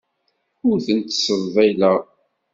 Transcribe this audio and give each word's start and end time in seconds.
Ur 0.69 0.77
ten-ttseḍḍileɣ. 0.85 1.99